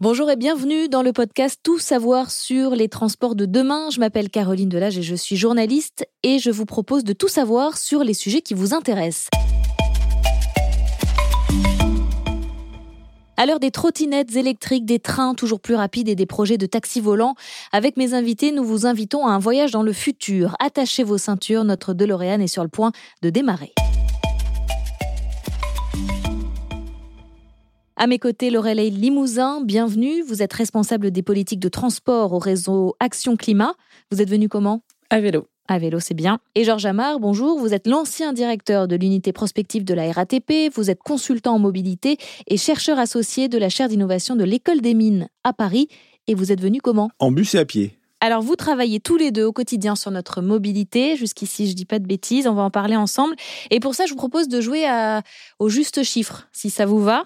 Bonjour 0.00 0.30
et 0.30 0.36
bienvenue 0.36 0.88
dans 0.88 1.02
le 1.02 1.12
podcast 1.12 1.58
Tout 1.60 1.80
savoir 1.80 2.30
sur 2.30 2.76
les 2.76 2.88
transports 2.88 3.34
de 3.34 3.46
demain. 3.46 3.90
Je 3.90 3.98
m'appelle 3.98 4.30
Caroline 4.30 4.68
Delage 4.68 4.96
et 4.96 5.02
je 5.02 5.16
suis 5.16 5.34
journaliste 5.34 6.06
et 6.22 6.38
je 6.38 6.52
vous 6.52 6.66
propose 6.66 7.02
de 7.02 7.12
tout 7.12 7.26
savoir 7.26 7.76
sur 7.76 8.04
les 8.04 8.14
sujets 8.14 8.40
qui 8.40 8.54
vous 8.54 8.74
intéressent. 8.74 9.28
À 13.36 13.44
l'heure 13.44 13.58
des 13.58 13.72
trottinettes 13.72 14.36
électriques, 14.36 14.86
des 14.86 15.00
trains 15.00 15.34
toujours 15.34 15.58
plus 15.58 15.74
rapides 15.74 16.08
et 16.08 16.14
des 16.14 16.26
projets 16.26 16.58
de 16.58 16.66
taxi 16.66 17.00
volants, 17.00 17.34
avec 17.72 17.96
mes 17.96 18.14
invités, 18.14 18.52
nous 18.52 18.62
vous 18.62 18.86
invitons 18.86 19.26
à 19.26 19.32
un 19.32 19.40
voyage 19.40 19.72
dans 19.72 19.82
le 19.82 19.92
futur. 19.92 20.54
Attachez 20.60 21.02
vos 21.02 21.18
ceintures, 21.18 21.64
notre 21.64 21.92
DeLorean 21.92 22.38
est 22.38 22.46
sur 22.46 22.62
le 22.62 22.68
point 22.68 22.92
de 23.22 23.30
démarrer. 23.30 23.72
À 28.00 28.06
mes 28.06 28.20
côtés, 28.20 28.50
Lorelei 28.50 28.90
Limousin, 28.90 29.60
bienvenue. 29.60 30.22
Vous 30.22 30.40
êtes 30.40 30.52
responsable 30.52 31.10
des 31.10 31.24
politiques 31.24 31.58
de 31.58 31.68
transport 31.68 32.32
au 32.32 32.38
réseau 32.38 32.94
Action 33.00 33.36
Climat. 33.36 33.74
Vous 34.12 34.22
êtes 34.22 34.30
venu 34.30 34.48
comment? 34.48 34.82
À 35.10 35.18
vélo. 35.20 35.48
À 35.66 35.80
vélo, 35.80 35.98
c'est 35.98 36.14
bien. 36.14 36.38
Et 36.54 36.62
Georges 36.62 36.86
Amar, 36.86 37.18
bonjour. 37.18 37.58
Vous 37.58 37.74
êtes 37.74 37.88
l'ancien 37.88 38.32
directeur 38.32 38.86
de 38.86 38.94
l'unité 38.94 39.32
prospective 39.32 39.84
de 39.84 39.94
la 39.94 40.12
RATP. 40.12 40.72
Vous 40.72 40.90
êtes 40.90 41.02
consultant 41.02 41.56
en 41.56 41.58
mobilité 41.58 42.18
et 42.46 42.56
chercheur 42.56 43.00
associé 43.00 43.48
de 43.48 43.58
la 43.58 43.68
chaire 43.68 43.88
d'innovation 43.88 44.36
de 44.36 44.44
l'École 44.44 44.80
des 44.80 44.94
Mines 44.94 45.28
à 45.42 45.52
Paris. 45.52 45.88
Et 46.28 46.34
vous 46.34 46.52
êtes 46.52 46.60
venu 46.60 46.80
comment? 46.80 47.10
En 47.18 47.32
bus 47.32 47.56
et 47.56 47.58
à 47.58 47.64
pied. 47.64 47.97
Alors, 48.20 48.42
vous 48.42 48.56
travaillez 48.56 48.98
tous 48.98 49.16
les 49.16 49.30
deux 49.30 49.44
au 49.44 49.52
quotidien 49.52 49.94
sur 49.94 50.10
notre 50.10 50.42
mobilité. 50.42 51.16
Jusqu'ici, 51.16 51.68
je 51.68 51.74
dis 51.74 51.84
pas 51.84 51.98
de 52.00 52.06
bêtises, 52.06 52.48
on 52.48 52.54
va 52.54 52.62
en 52.62 52.70
parler 52.70 52.96
ensemble. 52.96 53.36
Et 53.70 53.78
pour 53.78 53.94
ça, 53.94 54.06
je 54.06 54.10
vous 54.10 54.16
propose 54.16 54.48
de 54.48 54.60
jouer 54.60 54.86
au 55.58 55.68
juste 55.68 56.02
chiffre, 56.02 56.48
si 56.52 56.68
ça 56.70 56.84
vous 56.84 57.00
va. 57.00 57.24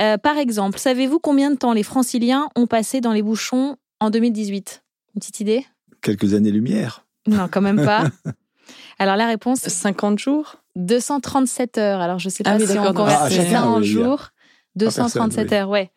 Euh, 0.00 0.18
par 0.18 0.38
exemple, 0.38 0.78
savez-vous 0.78 1.20
combien 1.20 1.50
de 1.50 1.56
temps 1.56 1.72
les 1.72 1.84
franciliens 1.84 2.48
ont 2.56 2.66
passé 2.66 3.00
dans 3.00 3.12
les 3.12 3.22
bouchons 3.22 3.76
en 4.00 4.10
2018 4.10 4.82
Une 5.14 5.20
petite 5.20 5.40
idée? 5.40 5.64
Quelques 6.00 6.34
années-lumière. 6.34 7.06
Non, 7.28 7.46
quand 7.48 7.60
même 7.60 7.84
pas. 7.84 8.04
Alors, 8.98 9.16
la 9.16 9.26
réponse? 9.26 9.60
50 9.60 10.18
jours? 10.18 10.56
237 10.74 11.78
heures. 11.78 12.00
Alors, 12.00 12.18
je 12.18 12.28
sais 12.28 12.42
Ah 12.46 12.52
pas 12.52 12.58
oui, 12.58 12.66
si 12.66 12.78
on 12.78 12.92
convertit 12.92 13.36
chacun, 13.36 13.50
ça 13.50 13.66
en 13.68 13.82
jours. 13.82 14.28
237 14.76 15.48
oui. 15.50 15.56
heures, 15.56 15.68
ouais. 15.68 15.90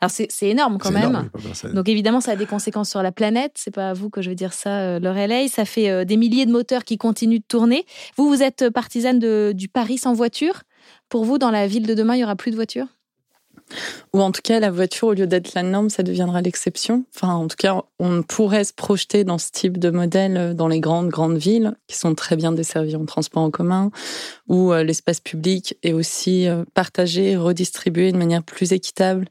Alors, 0.00 0.10
c'est 0.10 0.26
c'est 0.30 0.48
énorme 0.48 0.78
quand 0.78 0.90
même. 0.90 1.10
énorme. 1.10 1.30
Donc 1.74 1.88
évidemment, 1.88 2.20
ça 2.20 2.32
a 2.32 2.36
des 2.36 2.46
conséquences 2.46 2.90
sur 2.90 3.02
la 3.02 3.12
planète. 3.12 3.52
C'est 3.56 3.74
pas 3.74 3.90
à 3.90 3.92
vous 3.92 4.10
que 4.10 4.22
je 4.22 4.30
veux 4.30 4.34
dire 4.34 4.52
ça, 4.52 4.80
euh, 4.80 4.98
Lorelei. 5.00 5.48
Ça 5.48 5.64
fait 5.64 5.90
euh, 5.90 6.04
des 6.04 6.16
milliers 6.16 6.46
de 6.46 6.52
moteurs 6.52 6.84
qui 6.84 6.96
continuent 6.96 7.40
de 7.40 7.46
tourner. 7.46 7.84
Vous, 8.16 8.28
vous 8.28 8.42
êtes 8.42 8.70
partisane 8.70 9.18
de, 9.18 9.52
du 9.54 9.68
Paris 9.68 9.98
sans 9.98 10.14
voiture. 10.14 10.62
Pour 11.08 11.24
vous, 11.24 11.38
dans 11.38 11.50
la 11.50 11.66
ville 11.66 11.86
de 11.86 11.94
demain, 11.94 12.16
il 12.16 12.20
y 12.20 12.24
aura 12.24 12.36
plus 12.36 12.50
de 12.50 12.56
voitures? 12.56 12.86
Ou 14.12 14.20
en 14.20 14.32
tout 14.32 14.40
cas, 14.42 14.60
la 14.60 14.70
voiture, 14.70 15.08
au 15.08 15.12
lieu 15.14 15.26
d'être 15.26 15.54
la 15.54 15.62
norme, 15.62 15.90
ça 15.90 16.02
deviendra 16.02 16.42
l'exception. 16.42 17.04
Enfin, 17.14 17.34
en 17.34 17.48
tout 17.48 17.56
cas, 17.56 17.82
on 17.98 18.22
pourrait 18.22 18.64
se 18.64 18.72
projeter 18.72 19.24
dans 19.24 19.38
ce 19.38 19.50
type 19.50 19.78
de 19.78 19.90
modèle 19.90 20.36
euh, 20.36 20.54
dans 20.54 20.68
les 20.68 20.80
grandes, 20.80 21.08
grandes 21.08 21.38
villes, 21.38 21.74
qui 21.86 21.96
sont 21.96 22.14
très 22.14 22.36
bien 22.36 22.52
desservies 22.52 22.96
en 22.96 23.04
transport 23.04 23.42
en 23.42 23.50
commun, 23.50 23.90
où 24.48 24.72
euh, 24.72 24.84
l'espace 24.84 25.20
public 25.20 25.76
est 25.82 25.92
aussi 25.92 26.48
euh, 26.48 26.64
partagé, 26.74 27.36
redistribué 27.36 28.12
de 28.12 28.18
manière 28.18 28.42
plus 28.42 28.72
équitable 28.72 29.28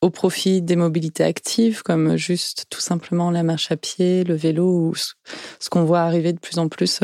au 0.00 0.10
profit 0.10 0.60
des 0.60 0.76
mobilités 0.76 1.24
actives, 1.24 1.82
comme 1.82 2.16
juste 2.16 2.66
tout 2.68 2.80
simplement 2.80 3.30
la 3.30 3.42
marche 3.42 3.72
à 3.72 3.76
pied, 3.76 4.22
le 4.22 4.34
vélo, 4.34 4.66
ou 4.66 4.94
ce 4.94 5.70
qu'on 5.70 5.84
voit 5.84 6.00
arriver 6.00 6.34
de 6.34 6.38
plus 6.38 6.58
en 6.58 6.68
plus 6.68 7.00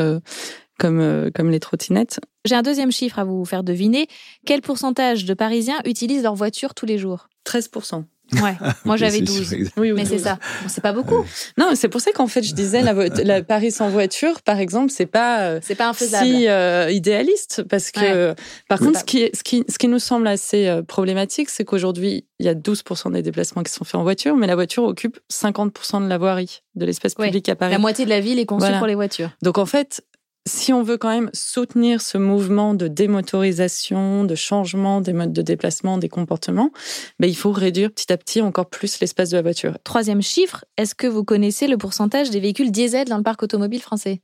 comme, 0.81 0.99
euh, 0.99 1.29
comme 1.33 1.49
les 1.51 1.59
trottinettes. 1.59 2.19
J'ai 2.45 2.55
un 2.55 2.63
deuxième 2.63 2.91
chiffre 2.91 3.19
à 3.19 3.23
vous 3.23 3.45
faire 3.45 3.63
deviner. 3.63 4.07
Quel 4.45 4.61
pourcentage 4.61 5.25
de 5.25 5.33
Parisiens 5.33 5.79
utilisent 5.85 6.23
leur 6.23 6.35
voiture 6.35 6.73
tous 6.73 6.85
les 6.87 6.97
jours? 6.97 7.29
13%. 7.47 8.03
Ouais, 8.41 8.55
moi 8.85 8.95
j'avais 8.95 9.17
c'est 9.17 9.23
12. 9.23 9.49
sûr, 9.49 9.67
Oui, 9.75 9.91
Mais 9.91 10.05
c'est 10.05 10.17
ça. 10.17 10.35
Bon, 10.61 10.69
c'est 10.69 10.79
pas 10.81 10.93
beaucoup. 10.93 11.25
Non, 11.57 11.71
c'est 11.75 11.89
pour 11.89 11.99
ça 11.99 12.13
qu'en 12.13 12.27
fait, 12.27 12.41
je 12.41 12.53
disais, 12.53 12.81
la, 12.81 13.43
Paris 13.43 13.71
sans 13.71 13.89
voiture, 13.89 14.41
par 14.41 14.57
exemple, 14.59 14.89
c'est 14.89 15.05
pas 15.05 15.41
euh, 15.41 15.59
C'est 15.61 15.75
pas 15.75 15.89
infaisable. 15.89 16.25
si 16.25 16.47
euh, 16.47 16.89
idéaliste, 16.91 17.63
parce 17.63 17.91
que, 17.91 18.33
par 18.69 18.79
Oui. 18.79 18.87
contre, 18.87 18.99
ce 18.99 19.03
qui, 19.03 19.19
est- 19.23 19.35
ce, 19.35 19.43
qui, 19.43 19.65
ce 19.67 19.77
qui 19.77 19.89
nous 19.89 19.99
semble 19.99 20.27
assez 20.27 20.67
euh, 20.67 20.81
problématique, 20.81 21.49
c'est 21.49 21.65
qu'aujourd'hui, 21.65 22.25
il 22.39 22.45
y 22.45 22.49
a 22.49 22.55
12% 22.55 23.11
des 23.11 23.21
déplacements 23.21 23.63
qui 23.63 23.71
sont 23.73 23.83
faits 23.83 23.95
en 23.95 24.03
voiture, 24.03 24.37
mais 24.37 24.47
la 24.47 24.55
voiture 24.55 24.83
occupe 24.85 25.19
50% 25.29 26.01
de 26.03 26.07
la 26.07 26.17
voirie, 26.17 26.61
de 26.75 26.85
l'espace 26.85 27.15
Ouais. 27.19 27.25
public 27.27 27.49
à 27.49 27.55
Paris. 27.57 27.73
La 27.73 27.79
moitié 27.79 28.05
de 28.05 28.09
la 28.09 28.21
ville 28.21 28.39
est 28.39 28.45
conçue 28.45 28.61
Voilà. 28.61 28.77
pour 28.77 28.87
les 28.87 28.95
voitures. 28.95 29.31
Donc 29.41 29.57
en 29.57 29.65
fait, 29.65 30.03
si 30.47 30.73
on 30.73 30.81
veut 30.81 30.97
quand 30.97 31.09
même 31.09 31.29
soutenir 31.33 32.01
ce 32.01 32.17
mouvement 32.17 32.73
de 32.73 32.87
démotorisation, 32.87 34.23
de 34.23 34.35
changement 34.35 35.01
des 35.01 35.13
modes 35.13 35.33
de 35.33 35.41
déplacement, 35.41 35.97
des 35.97 36.09
comportements, 36.09 36.71
ben, 37.19 37.29
il 37.29 37.35
faut 37.35 37.51
réduire 37.51 37.91
petit 37.91 38.11
à 38.11 38.17
petit 38.17 38.41
encore 38.41 38.69
plus 38.69 38.99
l'espace 38.99 39.29
de 39.29 39.37
la 39.37 39.43
voiture. 39.43 39.77
Troisième 39.83 40.21
chiffre, 40.21 40.65
est-ce 40.77 40.95
que 40.95 41.07
vous 41.07 41.23
connaissez 41.23 41.67
le 41.67 41.77
pourcentage 41.77 42.31
des 42.31 42.39
véhicules 42.39 42.71
diesel 42.71 43.07
dans 43.07 43.17
le 43.17 43.23
parc 43.23 43.43
automobile 43.43 43.81
français? 43.81 44.21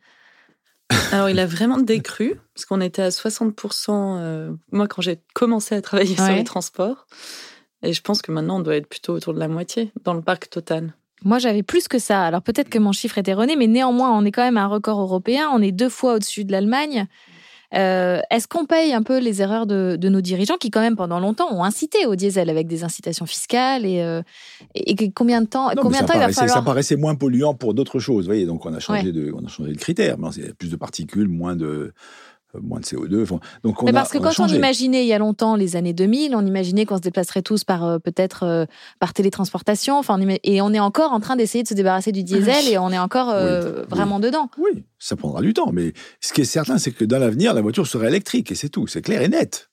Alors, 1.11 1.29
il 1.29 1.39
a 1.39 1.45
vraiment 1.45 1.77
décru, 1.77 2.39
parce 2.56 2.66
qu'on 2.66 2.81
était 2.81 3.01
à 3.01 3.09
60%, 3.09 4.17
euh, 4.19 4.53
moi, 4.72 4.88
quand 4.88 5.01
j'ai 5.01 5.19
commencé 5.33 5.75
à 5.75 5.81
travailler 5.81 6.16
sur 6.16 6.29
les 6.29 6.44
transports. 6.44 7.07
Et 7.83 7.94
je 7.94 8.01
pense 8.01 8.22
que 8.22 8.31
maintenant, 8.31 8.57
on 8.57 8.61
doit 8.61 8.75
être 8.75 8.88
plutôt 8.88 9.13
autour 9.13 9.33
de 9.33 9.39
la 9.39 9.47
moitié 9.47 9.91
dans 10.03 10.13
le 10.13 10.22
parc 10.22 10.50
total. 10.50 10.95
Moi, 11.23 11.39
j'avais 11.39 11.63
plus 11.63 11.88
que 11.88 12.00
ça. 12.00 12.23
Alors 12.25 12.41
peut-être 12.41 12.69
que 12.69 12.79
mon 12.79 12.91
chiffre 12.91 13.17
est 13.17 13.28
erroné, 13.28 13.55
mais 13.55 13.67
néanmoins, 13.67 14.11
on 14.17 14.23
est 14.25 14.31
quand 14.31 14.44
même 14.44 14.57
un 14.57 14.67
record 14.67 15.00
européen. 15.00 15.50
On 15.53 15.61
est 15.61 15.72
deux 15.72 15.89
fois 15.89 16.16
au-dessus 16.16 16.45
de 16.45 16.51
l'Allemagne. 16.51 17.07
Euh, 17.73 18.22
Est-ce 18.31 18.47
qu'on 18.47 18.66
paye 18.66 18.94
un 18.94 19.03
peu 19.03 19.17
les 19.19 19.41
erreurs 19.41 19.67
de, 19.67 19.97
de 20.00 20.07
nos 20.09 20.22
dirigeants 20.22 20.56
qui, 20.56 20.69
quand 20.69 20.79
même, 20.79 20.95
pendant 20.95 21.19
longtemps, 21.19 21.51
ont 21.53 21.66
incité 21.66 22.06
au 22.06 22.16
diesel 22.16 22.50
avec 22.50 22.66
des 22.67 22.85
incitations 22.85 23.25
fiscales 23.25 23.85
et, 23.85 24.01
euh, 24.01 24.22
et, 24.73 24.95
combien 25.11 25.41
de 25.41 25.47
temps, 25.47 25.67
Non, 25.75 25.81
combien 25.81 26.01
de 26.01 26.07
temps 26.07 26.13
il 26.13 26.19
va 26.22 26.29
falloir 26.31 26.56
ça 26.57 26.61
paraissait 26.61 26.95
moins 26.95 27.16
polluant 27.16 27.53
pour 27.56 27.73
d'autres 27.73 28.00
choses. 28.00 28.23
Vous 28.23 28.29
voyez, 28.29 28.45
donc 28.45 28.66
on 28.66 28.73
a 28.73 28.79
changé, 28.79 29.07
Ouais. 29.07 29.11
de, 29.11 29.33
on 29.35 29.44
a 29.45 29.50
changé 29.50 29.73
c'est 30.31 30.56
plus 30.56 30.72
de 30.72 30.75
particules, 30.77 31.27
moins 31.27 31.57
de, 31.57 31.94
moins 32.53 32.80
de 32.80 32.85
CO2. 32.85 33.24
Enfin, 33.24 33.40
donc 33.63 33.81
on 33.81 33.85
Mais 33.85 33.91
a, 33.91 33.94
parce 33.94 34.12
que 34.12 34.18
a 34.18 34.22
quand 34.22 34.40
on 34.44 34.47
imaginait 34.47 35.03
il 35.03 35.08
y 35.08 35.13
a 35.13 35.18
longtemps 35.19 35.56
les 35.56 35.75
années 35.75 35.94
2000, 35.94 36.35
on 36.35 36.46
imaginait 36.46 36.85
qu'on 36.85 36.97
se 36.97 37.02
déplacerait 37.02 37.41
tous 37.41 37.63
par 37.63 37.84
euh, 37.85 38.00
peut-être 38.00 38.44
euh, 38.44 38.66
par 39.00 39.13
télétransportation. 39.13 39.97
Enfin, 39.97 40.19
on 40.22 40.38
et 40.44 40.62
on 40.62 40.74
est 40.74 40.80
encore 40.80 41.12
en 41.12 41.19
train 41.19 41.36
d'essayer 41.36 41.63
de 41.63 41.68
se 41.68 41.74
débarrasser 41.74 42.12
du 42.12 42.24
diesel 42.24 42.68
et 42.69 42.78
on 42.78 42.90
est 42.91 42.97
encore 43.00 43.30
euh, 43.30 43.81
Oui, 43.81 43.86
vraiment 43.90 44.19
dedans. 44.19 44.50
Oui, 44.57 44.84
ça 44.97 45.16
prendra 45.16 45.41
du 45.41 45.53
temps. 45.53 45.72
Mais 45.72 45.94
ce 46.22 46.34
qui 46.34 46.41
est 46.41 46.46
certain, 46.46 46.78
c'est 46.78 46.91
que 46.91 47.06
dans 47.06 47.19
l'avenir, 47.19 47.53
la 47.53 47.62
voiture 47.62 47.86
sera 47.88 48.07
électrique 48.07 48.52
et 48.52 48.56
c'est 48.56 48.69
tout. 48.69 48.88
C'est 48.88 49.02
clair 49.02 49.22
et 49.22 49.28
net. 49.30 49.69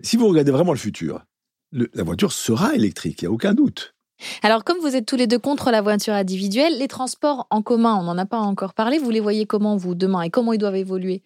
Si 0.00 0.16
vous 0.16 0.28
regardez 0.28 0.50
vraiment 0.50 0.72
le 0.72 0.78
futur, 0.78 1.24
le- 1.72 1.90
la 1.94 2.02
voiture 2.04 2.32
sera 2.32 2.74
électrique, 2.74 3.20
il 3.22 3.24
n'y 3.26 3.28
a 3.28 3.32
aucun 3.32 3.54
doute. 3.54 3.94
Alors, 4.42 4.64
comme 4.64 4.78
vous 4.78 4.96
êtes 4.96 5.06
tous 5.06 5.16
les 5.16 5.26
deux 5.26 5.38
contre 5.38 5.70
la 5.70 5.80
voiture 5.80 6.14
individuelle, 6.14 6.78
les 6.78 6.88
transports 6.88 7.46
en 7.50 7.62
commun, 7.62 7.96
on 8.00 8.04
n'en 8.04 8.18
a 8.18 8.26
pas 8.26 8.38
encore 8.38 8.74
parlé. 8.74 8.98
Vous 8.98 9.10
les 9.10 9.20
voyez 9.20 9.46
comment, 9.46 9.76
vous, 9.76 9.94
demain 9.94 10.22
et 10.22 10.30
comment 10.30 10.52
ils 10.52 10.58
doivent 10.58 10.76
évoluer? 10.76 11.22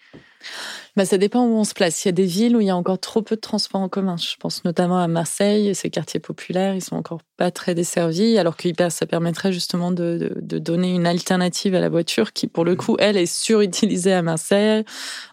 Bah, 0.96 1.04
ça 1.04 1.18
dépend 1.18 1.44
où 1.44 1.54
on 1.56 1.64
se 1.64 1.74
place. 1.74 2.04
Il 2.04 2.08
y 2.08 2.10
a 2.10 2.12
des 2.12 2.24
villes 2.24 2.56
où 2.56 2.60
il 2.60 2.66
y 2.66 2.70
a 2.70 2.76
encore 2.76 2.98
trop 3.00 3.20
peu 3.22 3.34
de 3.36 3.40
transports 3.40 3.80
en 3.80 3.88
commun. 3.88 4.16
Je 4.16 4.36
pense 4.38 4.64
notamment 4.64 4.98
à 4.98 5.08
Marseille, 5.08 5.74
ces 5.74 5.90
quartiers 5.90 6.20
populaires, 6.20 6.74
ils 6.74 6.82
sont 6.84 6.96
encore 6.96 7.20
pas 7.36 7.50
très 7.50 7.74
desservis, 7.74 8.38
alors 8.38 8.56
que 8.56 8.68
ça 8.90 9.06
permettrait 9.06 9.52
justement 9.52 9.90
de, 9.90 10.30
de- 10.34 10.40
de 10.40 10.58
donner 10.58 10.94
une 10.94 11.06
alternative 11.06 11.74
à 11.74 11.80
la 11.80 11.88
voiture 11.88 12.32
qui, 12.32 12.46
pour 12.46 12.64
le 12.64 12.76
coup, 12.76 12.96
elle 13.00 13.16
est 13.16 13.26
surutilisée 13.26 14.12
à 14.12 14.22
Marseille, 14.22 14.84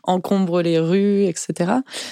encombre 0.04 0.62
les 0.62 0.80
rues, 0.80 1.24
etc. 1.26 1.72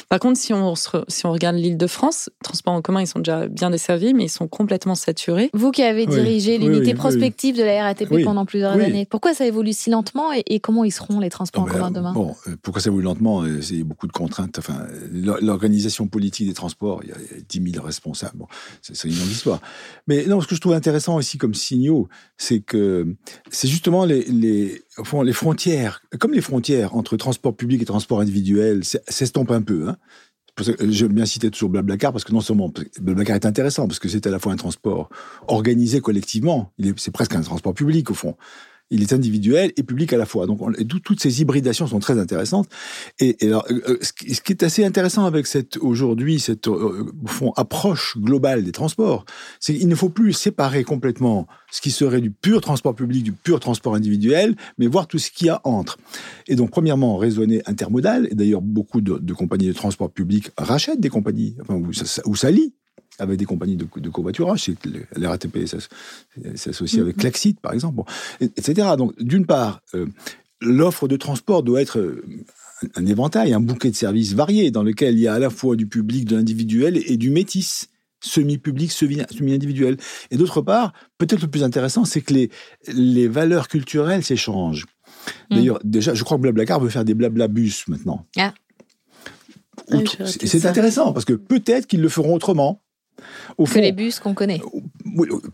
Par 0.10 0.20
contre, 0.20 0.40
si 0.40 0.54
on, 0.54 0.76
se 0.76 0.90
si 1.08 1.26
on 1.26 1.32
regarde 1.32 1.56
l'île 1.56 1.78
de 1.78 1.88
France, 1.88 2.30
transports 2.44 2.74
en 2.74 2.82
commun, 2.82 3.02
ils 3.02 3.08
sont 3.08 3.20
déjà 3.20 3.48
bien 3.48 3.70
desservis, 3.70 4.14
mais 4.14 4.26
ils 4.26 4.30
sont 4.30 4.48
complètement 4.48 4.96
saturés. 4.96 5.50
Vous 5.54 5.72
qui 5.72 5.82
avez 5.84 6.06
dirigé 6.06 6.54
oui, 6.54 6.66
l'unité 6.66 6.80
oui, 6.86 6.92
oui. 6.92 6.94
prospective 6.96 7.58
de 7.58 7.64
la 7.64 7.84
RATP 7.84 8.12
Oui, 8.12 8.24
pendant 8.24 8.46
plusieurs 8.46 8.76
oui. 8.76 8.84
années, 8.84 9.06
pourquoi 9.10 9.34
ça 9.34 9.46
évolue 9.46 9.74
si 9.74 9.90
lentement 9.90 10.32
et, 10.34 10.44
et 10.48 10.60
comment 10.60 10.84
ils 10.84 10.92
seront 10.92 11.20
les 11.20 11.30
transports 11.30 11.64
en 11.64 11.66
Non, 11.68 11.72
commun 11.72 11.88
euh, 11.88 11.94
demain? 11.94 12.14
Bon, 12.14 12.36
euh, 12.48 12.56
pourquoi 12.62 12.82
ça 12.82 12.89
évolue 12.90 13.06
lentement 13.06 13.44
euh, 13.44 13.62
C'est 13.62 13.84
beaucoup 13.84 14.08
de 14.08 14.12
contraintes. 14.12 14.60
Enfin, 14.60 14.86
l'or- 15.12 15.38
l'organisation 15.42 16.08
politique 16.08 16.48
des 16.48 16.54
transports, 16.54 17.02
il 17.04 17.10
y 17.10 17.12
a 17.14 17.18
10 17.48 17.72
000 17.74 17.84
responsables. 17.86 18.38
Bon, 18.38 18.48
c'est 18.82 19.08
une 19.08 19.18
longue 19.18 19.30
histoire. 19.32 19.62
Mais 20.08 20.26
non, 20.26 20.42
ce 20.42 20.48
que 20.48 20.56
je 20.56 20.62
trouve 20.62 20.74
intéressant 20.74 21.16
aussi 21.16 21.38
comme 21.38 21.54
signaux, 21.54 22.10
c'est 22.38 22.60
que 22.60 23.16
c'est 23.50 23.68
justement 23.68 24.06
les, 24.06 24.24
les, 24.26 24.82
les 25.24 25.34
frontières, 25.34 26.02
comme 26.20 26.34
les 26.34 26.42
frontières 26.42 26.96
entre 26.96 27.16
transport 27.18 27.56
public 27.56 27.82
et 27.82 27.86
transport 27.86 28.20
individuel 28.20 28.84
s'e- 28.84 28.98
s'estompent 29.08 29.52
un 29.52 29.62
peu. 29.62 29.88
Hein. 29.88 29.98
Ça 30.62 30.74
que 30.74 30.92
J'aime 30.92 31.14
bien 31.14 31.26
citer 31.26 31.50
toujours 31.52 31.70
Blablacar 31.70 32.12
parce 32.12 32.26
que 32.26 32.34
non 32.34 32.42
seulement 32.42 32.70
Blablacar 33.00 33.38
est 33.38 33.46
intéressant 33.46 33.88
parce 33.88 33.98
que 34.00 34.10
c'est 34.10 34.28
à 34.28 34.30
la 34.30 34.40
fois 34.40 34.52
un 34.52 34.58
transport 34.58 35.10
organisé 35.48 36.02
collectivement, 36.02 36.74
c'est 36.98 37.12
presque 37.12 37.34
un 37.36 37.42
transport 37.42 37.74
public 37.74 38.12
au 38.12 38.14
fond. 38.14 38.36
Il 38.92 39.02
est 39.04 39.14
individuel 39.14 39.72
et 39.78 39.84
public 39.84 40.12
à 40.14 40.18
la 40.18 40.26
fois. 40.26 40.48
Donc, 40.48 40.62
on- 40.62 40.72
toutes 41.04 41.22
ces 41.22 41.42
hybridations 41.42 41.86
sont 41.88 42.00
très 42.00 42.18
intéressantes. 42.20 42.68
Et, 43.20 43.38
alors, 43.44 43.66
euh, 43.70 43.98
ce 44.02 44.12
qui 44.42 44.52
est 44.52 44.64
assez 44.64 44.84
intéressant 44.84 45.26
avec 45.26 45.46
cette 45.48 45.78
aujourd'hui 45.78 46.40
cette 46.40 46.68
euh, 46.68 47.06
approche 47.56 48.18
globale 48.18 48.64
des 48.64 48.72
transports, 48.72 49.26
c'est 49.60 49.76
qu'il 49.76 49.88
ne 49.88 49.96
faut 49.96 50.10
plus 50.10 50.34
séparer 50.34 50.84
complètement 50.84 51.48
ce 51.72 51.82
qui 51.82 51.92
serait 51.92 52.22
du 52.22 52.32
pur 52.32 52.62
transport 52.62 52.96
public 52.96 53.24
du 53.24 53.32
pur 53.32 53.60
transport 53.60 53.94
individuel, 53.96 54.56
mais 54.78 54.88
voir 54.88 55.08
tout 55.08 55.20
ce 55.20 55.30
qu'il 55.30 55.48
y 55.48 55.50
a 55.52 55.62
entre. 55.66 55.98
Et 56.48 56.56
donc, 56.56 56.72
premièrement, 56.72 57.18
raisonner 57.18 57.62
intermodal. 57.68 58.28
Et 58.32 58.36
d'ailleurs, 58.36 58.62
beaucoup 58.62 59.02
de, 59.02 59.34
compagnies 59.34 59.68
de 59.68 59.74
transport 59.74 60.10
public 60.10 60.50
rachètent 60.58 61.00
des 61.00 61.10
compagnies, 61.10 61.56
enfin, 61.62 61.76
ou 61.76 61.94
ça, 61.94 62.06
ça- 62.06 62.22
ou 62.26 62.36
s'allient 62.36 62.74
avec 63.20 63.38
des 63.38 63.46
compagnies 63.46 63.76
de, 63.76 63.88
de 63.98 64.10
covoiturage. 64.10 64.72
La 65.16 65.30
RATP 65.30 65.66
s'associe 66.56 67.02
avec 67.02 67.18
Klaxit, 67.18 67.60
par 67.60 67.74
exemple, 67.74 68.02
etc. 68.40 68.90
Donc, 68.98 69.14
d'une 69.22 69.46
part, 69.46 69.82
euh, 69.94 70.08
l'offre 70.62 71.08
de 71.08 71.18
transport 71.18 71.64
doit 71.64 71.82
être 71.82 72.00
euh, 72.00 72.24
un 72.96 73.06
éventail, 73.06 73.54
un 73.54 73.60
bouquet 73.60 73.92
de 73.92 73.96
services 73.96 74.34
variés 74.34 74.72
dans 74.72 74.84
lequel 74.84 75.16
il 75.16 75.22
y 75.22 75.28
a 75.28 75.34
à 75.34 75.40
la 75.40 75.50
fois 75.50 75.76
du 75.76 75.88
public, 75.88 76.26
de 76.26 76.36
l'individuel 76.36 77.02
et 77.06 77.18
du 77.18 77.30
métis 77.30 77.90
semi-public, 78.22 78.92
semi-individuel. 78.92 79.98
Et 80.32 80.38
d'autre 80.38 80.62
part, 80.62 80.94
peut-être 81.18 81.42
le 81.42 81.48
plus 81.48 81.64
intéressant, 81.64 82.06
c'est 82.06 82.22
que 82.22 82.34
les, 82.34 82.50
les 82.88 83.28
valeurs 83.28 83.68
culturelles 83.68 84.24
s'échangent. 84.24 84.86
Mm. 85.50 85.56
D'ailleurs, 85.56 85.80
déjà, 85.84 86.14
je 86.14 86.24
crois 86.24 86.38
que 86.38 86.42
Blablacar 86.42 86.80
veut 86.80 86.90
faire 86.90 87.06
des 87.06 87.14
bus 87.14 87.88
maintenant. 87.88 88.26
Ah. 88.38 88.54
ah 89.92 89.98
c'est 90.26 90.66
intéressant 90.66 91.14
parce 91.14 91.26
que 91.26 91.34
peut-être 91.34 91.88
qu'ils 91.88 92.02
le 92.02 92.10
feront 92.10 92.34
autrement. 92.34 92.82
Au 93.58 93.66
que 93.66 93.80
les 93.80 93.92
bus 93.92 94.20
qu'on 94.20 94.34
connaît. 94.34 94.62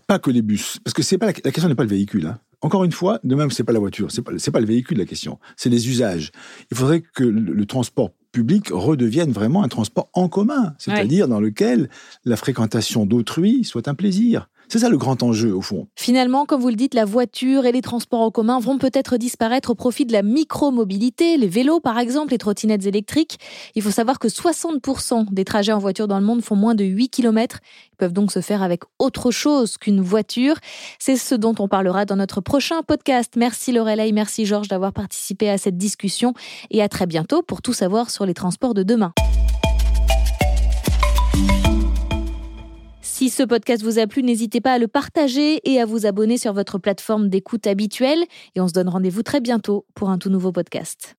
pas 0.08 0.20
que 0.20 0.32
les 0.32 0.42
bus, 0.42 0.80
parce 0.84 0.94
que 0.94 1.04
c'est 1.04 1.18
pas 1.18 1.28
la, 1.28 1.34
question 1.34 1.68
n'est 1.68 1.76
pas 1.76 1.84
le 1.84 1.90
véhicule. 1.90 2.28
Hein. 2.28 2.40
Encore 2.62 2.84
une 2.84 2.92
fois, 2.92 3.20
de 3.24 3.36
même, 3.36 3.52
c'est 3.52 3.64
pas 3.64 3.74
la 3.74 3.80
voiture, 3.80 4.12
c'est 4.12 4.22
pas 4.22 4.32
c'est 4.38 4.52
pas 4.52 4.60
le 4.60 4.66
véhicule 4.66 4.98
la 4.98 5.06
question, 5.06 5.40
c'est 5.56 5.70
les 5.70 5.90
usages. 5.90 6.32
Il 6.72 6.78
faudrait 6.78 7.02
que 7.02 7.24
le 7.24 7.66
transport 7.66 8.12
public 8.36 8.68
redevienne 8.72 9.32
vraiment 9.32 9.64
un 9.64 9.70
transport 9.70 10.10
en 10.14 10.28
commun, 10.28 10.76
c'est-à-dire 10.78 11.30
dans 11.30 11.40
lequel 11.40 11.90
la 12.26 12.36
fréquentation 12.36 13.06
d'autrui 13.06 13.64
soit 13.64 13.88
un 13.88 13.94
plaisir. 13.94 14.50
C'est 14.68 14.80
ça 14.80 14.90
le 14.90 14.98
grand 14.98 15.22
enjeu, 15.24 15.54
au 15.54 15.62
fond. 15.62 15.88
Finalement, 15.96 16.46
comme 16.46 16.62
vous 16.62 16.70
le 16.70 16.76
dites, 16.76 16.94
la 16.94 17.06
voiture 17.06 17.66
et 17.66 17.72
les 17.72 17.82
transports 17.82 18.22
en 18.22 18.32
commun 18.32 18.60
vont 18.60 18.78
peut-être 18.78 19.18
disparaître 19.18 19.72
au 19.72 19.76
profit 19.76 20.06
de 20.06 20.14
la 20.14 20.24
micro-mobilité, 20.24 21.38
les 21.38 21.48
vélos 21.48 21.80
par 21.80 22.00
exemple, 22.00 22.32
les 22.32 22.38
trottinettes 22.38 22.86
électriques. 22.86 23.38
Il 23.76 23.82
faut 23.82 23.92
savoir 23.92 24.20
que 24.20 24.28
60% 24.28 25.32
des 25.32 25.46
trajets 25.46 25.72
en 25.72 25.80
voiture 25.80 26.08
dans 26.08 26.20
le 26.20 26.26
monde 26.26 26.42
font 26.42 26.56
moins 26.56 26.76
de 26.76 26.84
8 26.84 27.10
km. 27.10 27.60
Ils 27.94 27.98
peuvent 27.98 28.14
donc 28.14 28.32
se 28.32 28.42
faire 28.42 28.64
avec 28.64 28.84
autre 29.00 29.32
chose 29.32 29.78
qu'une 29.78 30.02
voiture. 30.02 30.56
C'est 31.00 31.18
ce 31.18 31.36
dont 31.36 31.56
on 31.60 31.68
parlera 31.68 32.06
dans 32.06 32.16
notre 32.16 32.42
prochain 32.42 32.82
podcast. 32.82 33.34
Merci 33.38 33.72
Lorelai, 33.72 34.12
merci 34.12 34.46
Georges 34.46 34.68
d'avoir 34.68 34.94
participé 34.94 35.50
à 35.50 35.58
cette 35.58 35.78
discussion 35.78 36.34
et 36.72 36.82
à 36.82 36.90
très 36.90 37.06
bientôt 37.06 37.42
pour 37.42 37.62
tout 37.62 37.74
savoir 37.74 38.10
sur 38.10 38.26
les 38.26 38.34
transports 38.34 38.74
de 38.74 38.84
demain. 38.84 39.14
Si 43.26 43.32
ce 43.32 43.42
podcast 43.42 43.82
vous 43.82 43.98
a 43.98 44.06
plu, 44.06 44.22
n'hésitez 44.22 44.62
pas 44.62 44.74
à 44.74 44.78
le 44.78 44.88
partager 44.88 45.60
et 45.68 45.82
à 45.82 45.88
vous 45.88 46.06
abonner 46.06 46.38
sur 46.38 46.54
votre 46.54 46.78
plateforme 46.78 47.28
d'écoute 47.28 47.66
habituelle. 47.66 48.24
Et 48.54 48.62
on 48.62 48.68
se 48.68 48.74
donne 48.74 48.88
rendez-vous 48.88 49.24
très 49.24 49.42
bientôt 49.42 49.88
pour 49.96 50.12
un 50.12 50.20
tout 50.20 50.30
nouveau 50.30 50.52
podcast. 50.52 51.16